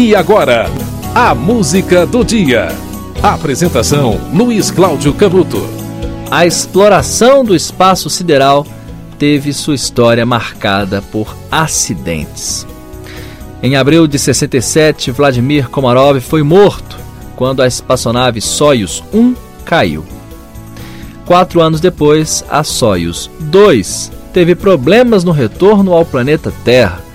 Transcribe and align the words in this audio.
E 0.00 0.14
agora, 0.14 0.64
a 1.14 1.34
música 1.34 2.06
do 2.06 2.24
dia. 2.24 2.68
Apresentação: 3.22 4.18
Luiz 4.32 4.70
Cláudio 4.70 5.12
Canuto. 5.12 5.62
A 6.30 6.46
exploração 6.46 7.44
do 7.44 7.54
espaço 7.54 8.08
sideral 8.08 8.66
teve 9.18 9.52
sua 9.52 9.74
história 9.74 10.24
marcada 10.24 11.02
por 11.12 11.36
acidentes. 11.52 12.66
Em 13.62 13.76
abril 13.76 14.06
de 14.06 14.18
67, 14.18 15.10
Vladimir 15.10 15.68
Komarov 15.68 16.18
foi 16.20 16.42
morto 16.42 16.96
quando 17.36 17.60
a 17.60 17.66
espaçonave 17.66 18.40
Soyuz 18.40 19.04
1 19.12 19.34
caiu. 19.66 20.02
Quatro 21.26 21.60
anos 21.60 21.78
depois, 21.78 22.42
a 22.48 22.64
Soyuz 22.64 23.30
2 23.38 24.10
teve 24.32 24.54
problemas 24.54 25.24
no 25.24 25.30
retorno 25.30 25.92
ao 25.92 26.06
planeta 26.06 26.50
Terra. 26.64 27.09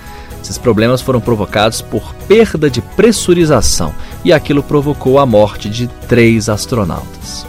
Esses 0.46 0.59
problemas 0.59 1.01
foram 1.01 1.20
provocados 1.20 1.82
por 1.82 2.14
perda 2.28 2.70
de 2.70 2.79
pressurização 2.79 3.92
e 4.24 4.32
aquilo 4.32 4.61
provocou 4.61 5.18
a 5.18 5.25
morte 5.25 5.68
de 5.68 5.87
três 6.07 6.50
astronautas. 6.50 7.47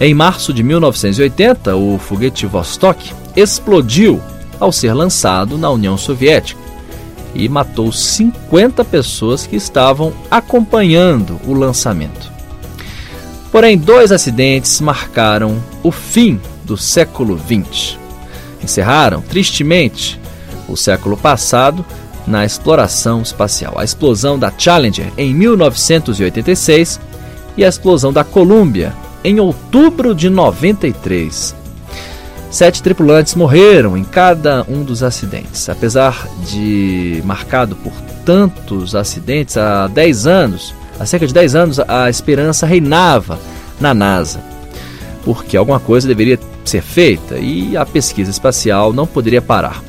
Em 0.00 0.14
março 0.14 0.52
de 0.52 0.62
1980, 0.62 1.74
o 1.74 1.98
foguete 1.98 2.46
Vostok 2.46 3.12
explodiu 3.34 4.22
ao 4.60 4.70
ser 4.70 4.92
lançado 4.92 5.58
na 5.58 5.70
União 5.70 5.98
Soviética 5.98 6.60
e 7.34 7.48
matou 7.48 7.90
50 7.90 8.84
pessoas 8.84 9.44
que 9.44 9.56
estavam 9.56 10.12
acompanhando 10.30 11.40
o 11.44 11.52
lançamento. 11.52 12.30
Porém, 13.50 13.76
dois 13.76 14.12
acidentes 14.12 14.80
marcaram 14.80 15.60
o 15.82 15.90
fim 15.90 16.40
do 16.62 16.76
século 16.76 17.36
XX. 17.36 17.98
Encerraram, 18.62 19.20
tristemente, 19.20 20.21
o 20.68 20.76
século 20.76 21.16
passado 21.16 21.84
na 22.26 22.44
exploração 22.44 23.22
espacial. 23.22 23.74
A 23.78 23.84
explosão 23.84 24.38
da 24.38 24.52
Challenger 24.56 25.12
em 25.16 25.34
1986 25.34 27.00
e 27.56 27.64
a 27.64 27.68
explosão 27.68 28.12
da 28.12 28.24
Columbia 28.24 28.92
em 29.24 29.40
outubro 29.40 30.14
de 30.14 30.28
93. 30.28 31.54
Sete 32.50 32.82
tripulantes 32.82 33.34
morreram 33.34 33.96
em 33.96 34.04
cada 34.04 34.64
um 34.68 34.82
dos 34.82 35.02
acidentes. 35.02 35.68
Apesar 35.68 36.28
de 36.46 37.22
marcado 37.24 37.74
por 37.76 37.92
tantos 38.26 38.94
acidentes 38.94 39.56
há 39.56 39.86
10 39.86 40.26
anos, 40.26 40.74
há 41.00 41.06
cerca 41.06 41.26
de 41.26 41.32
10 41.32 41.54
anos, 41.54 41.80
a 41.80 42.10
esperança 42.10 42.66
reinava 42.66 43.38
na 43.80 43.94
NASA, 43.94 44.40
porque 45.24 45.56
alguma 45.56 45.80
coisa 45.80 46.06
deveria 46.06 46.38
ser 46.64 46.82
feita 46.82 47.38
e 47.38 47.76
a 47.76 47.86
pesquisa 47.86 48.30
espacial 48.30 48.92
não 48.92 49.06
poderia 49.06 49.40
parar. 49.40 49.82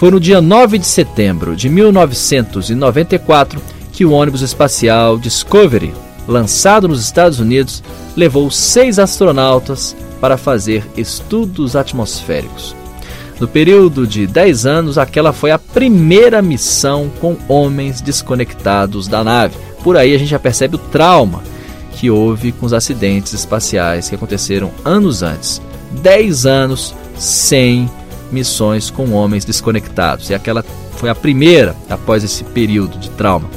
Foi 0.00 0.10
no 0.10 0.18
dia 0.18 0.40
9 0.40 0.78
de 0.78 0.86
setembro 0.86 1.54
de 1.54 1.68
1994 1.68 3.60
que 3.92 4.02
o 4.02 4.12
ônibus 4.12 4.40
espacial 4.40 5.18
Discovery, 5.18 5.92
lançado 6.26 6.88
nos 6.88 7.02
Estados 7.04 7.38
Unidos, 7.38 7.82
levou 8.16 8.50
seis 8.50 8.98
astronautas 8.98 9.94
para 10.18 10.38
fazer 10.38 10.88
estudos 10.96 11.76
atmosféricos. 11.76 12.74
No 13.38 13.46
período 13.46 14.06
de 14.06 14.26
10 14.26 14.64
anos, 14.64 14.96
aquela 14.96 15.34
foi 15.34 15.50
a 15.50 15.58
primeira 15.58 16.40
missão 16.40 17.10
com 17.20 17.36
homens 17.46 18.00
desconectados 18.00 19.06
da 19.06 19.22
nave. 19.22 19.54
Por 19.84 19.98
aí 19.98 20.14
a 20.14 20.18
gente 20.18 20.30
já 20.30 20.38
percebe 20.38 20.76
o 20.76 20.78
trauma 20.78 21.42
que 21.92 22.10
houve 22.10 22.52
com 22.52 22.64
os 22.64 22.72
acidentes 22.72 23.34
espaciais 23.34 24.08
que 24.08 24.14
aconteceram 24.14 24.70
anos 24.82 25.22
antes. 25.22 25.60
10 26.00 26.46
anos 26.46 26.94
sem 27.18 27.86
missões 28.30 28.90
com 28.90 29.12
homens 29.12 29.44
desconectados. 29.44 30.30
E 30.30 30.34
aquela 30.34 30.64
foi 30.96 31.08
a 31.08 31.14
primeira 31.14 31.74
após 31.88 32.22
esse 32.22 32.44
período 32.44 32.98
de 32.98 33.10
trauma. 33.10 33.48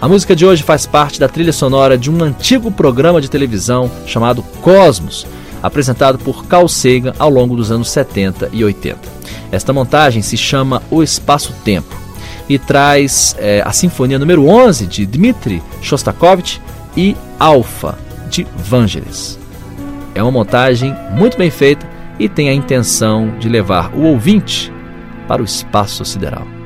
A 0.00 0.08
música 0.08 0.34
de 0.34 0.46
hoje 0.46 0.62
faz 0.62 0.86
parte 0.86 1.20
da 1.20 1.28
trilha 1.28 1.52
sonora 1.52 1.98
de 1.98 2.10
um 2.10 2.22
antigo 2.22 2.70
programa 2.70 3.20
de 3.20 3.30
televisão 3.30 3.90
chamado 4.06 4.42
Cosmos, 4.62 5.26
apresentado 5.62 6.18
por 6.18 6.46
Carl 6.46 6.68
Sagan 6.68 7.12
ao 7.18 7.28
longo 7.28 7.54
dos 7.54 7.70
anos 7.70 7.90
70 7.90 8.48
e 8.52 8.64
80. 8.64 8.98
Esta 9.52 9.72
montagem 9.72 10.22
se 10.22 10.36
chama 10.36 10.82
O 10.90 11.02
Espaço-Tempo 11.02 11.94
e 12.48 12.58
traz 12.58 13.36
é, 13.38 13.62
a 13.64 13.72
Sinfonia 13.72 14.18
número 14.18 14.46
11 14.46 14.86
de 14.86 15.06
Dmitri 15.06 15.62
Shostakovich 15.82 16.60
e 16.96 17.16
Alpha 17.38 17.98
de 18.28 18.46
Vangelis. 18.56 19.38
É 20.14 20.22
uma 20.22 20.32
montagem 20.32 20.96
muito 21.12 21.36
bem 21.36 21.50
feita 21.50 21.86
e 22.20 22.28
tem 22.28 22.50
a 22.50 22.54
intenção 22.54 23.38
de 23.38 23.48
levar 23.48 23.94
o 23.94 24.02
ouvinte 24.02 24.70
para 25.26 25.40
o 25.40 25.44
espaço 25.44 26.04
sideral. 26.04 26.59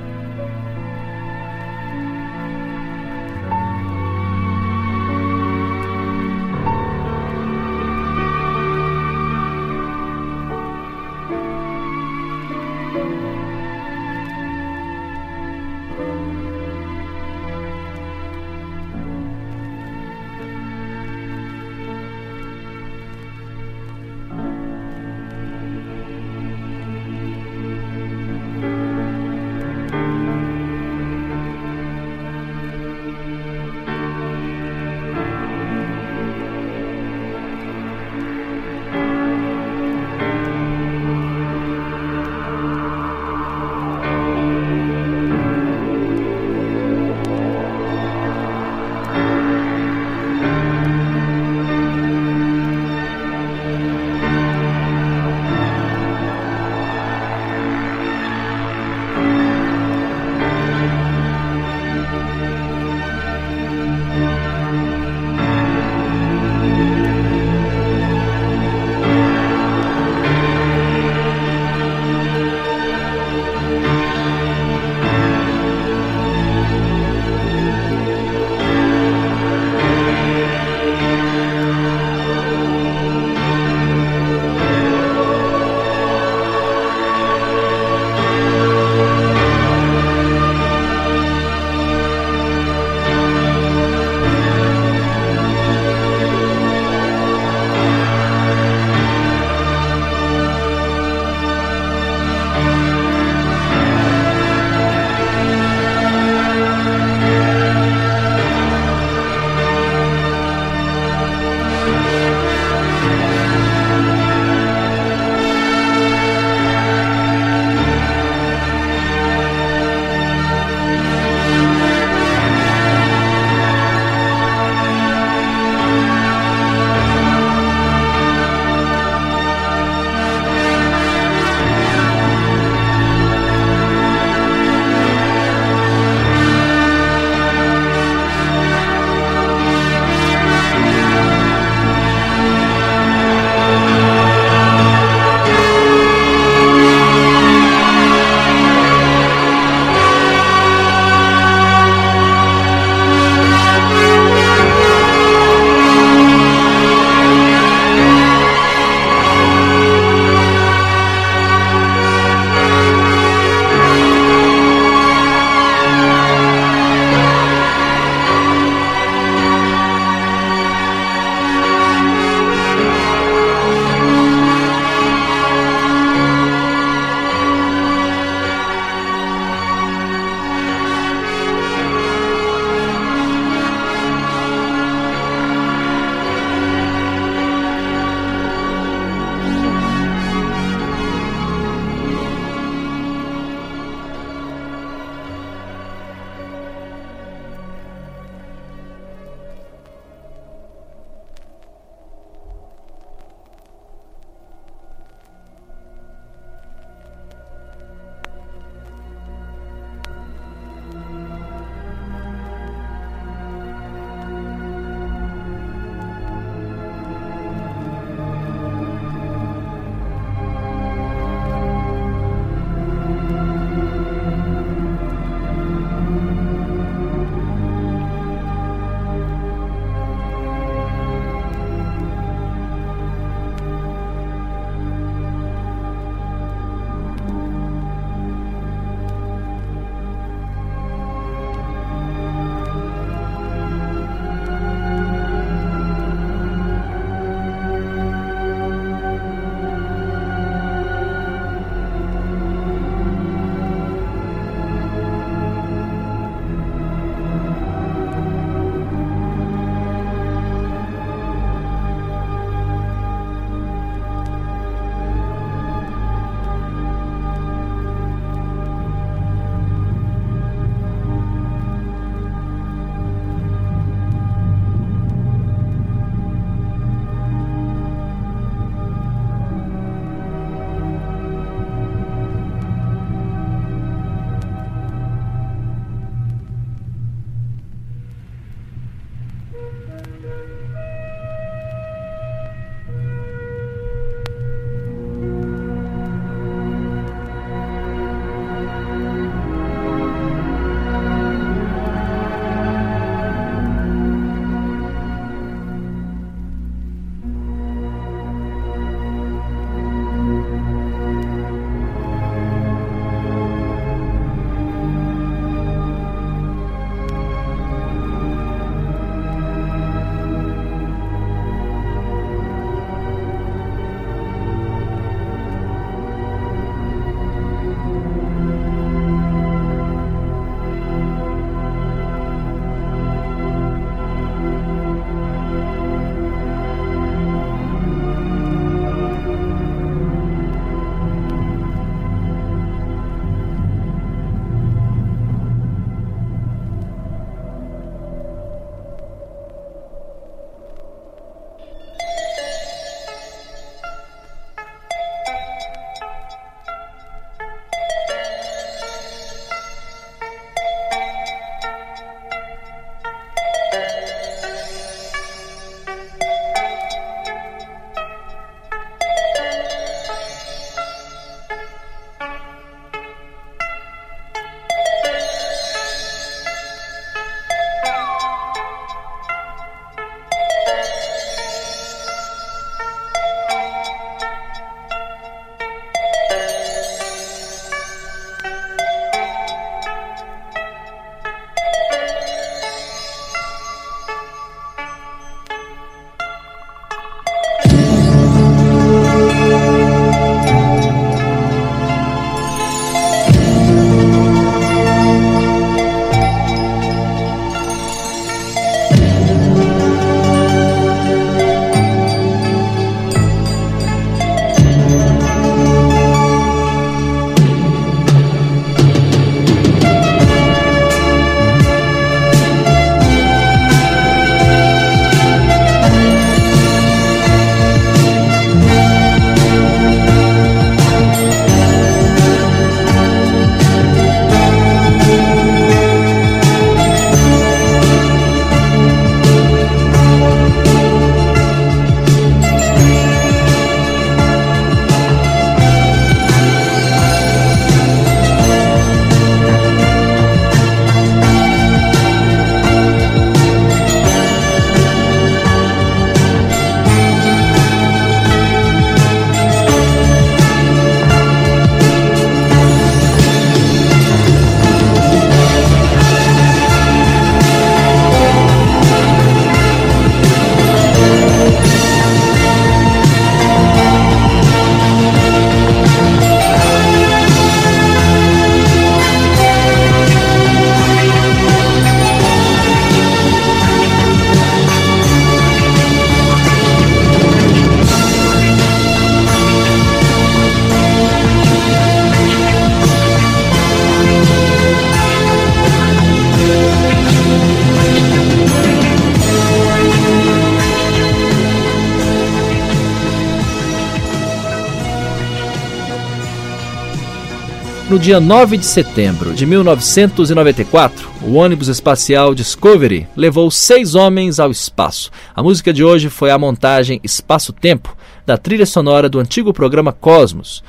No 507.95 508.01
dia 508.01 508.19
9 508.19 508.57
de 508.57 508.67
setembro 508.67 509.33
de 509.33 509.47
1994, 509.47 511.09
o 511.23 511.35
ônibus 511.35 511.69
espacial 511.69 512.35
Discovery 512.35 513.07
levou 513.15 513.49
seis 513.53 513.95
homens 513.95 514.41
ao 514.41 514.51
espaço. 514.51 515.13
A 515.33 515.41
música 515.41 515.73
de 515.73 515.85
hoje 515.85 516.11
foi 516.11 516.33
a 516.33 516.37
montagem 516.37 517.01
Espaço-Tempo, 517.05 517.97
da 518.27 518.37
trilha 518.37 518.67
sonora 518.67 519.09
do 519.09 519.21
antigo 519.21 519.53
programa 519.53 519.93
Cosmos. 519.93 520.65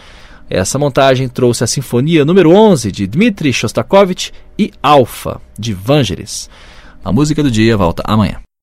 Essa 0.47 0.77
montagem 0.77 1.27
trouxe 1.27 1.63
a 1.63 1.67
Sinfonia 1.67 2.23
número 2.23 2.51
11 2.51 2.91
de 2.91 3.07
Dmitri 3.07 3.51
Shostakovich 3.51 4.31
e 4.59 4.71
Alpha, 4.83 5.41
de 5.57 5.73
Vangelis. 5.73 6.47
A 7.03 7.11
música 7.11 7.41
do 7.41 7.49
dia 7.49 7.75
volta 7.75 8.03
amanhã. 8.05 8.44